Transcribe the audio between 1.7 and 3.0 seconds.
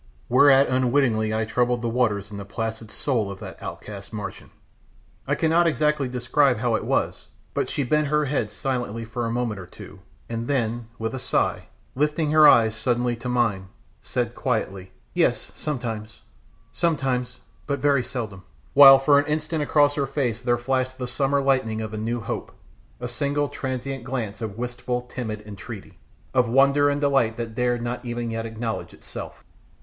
the waters in the placid